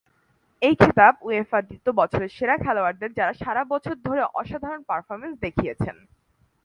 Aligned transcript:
এই 0.61 0.73
খেতাব 0.81 1.13
উয়েফা 1.27 1.59
দিত 1.69 1.85
বছরের 1.99 2.31
সেরা 2.37 2.55
খেলোয়াড়দের 2.63 3.11
যারা 3.19 3.33
সারা 3.41 3.63
বছর 3.73 3.95
ধরে 4.07 4.21
অসাধারণ 4.39 4.81
পারফরম্যান্স 4.89 5.35
দেখিয়েছেন। 5.45 5.95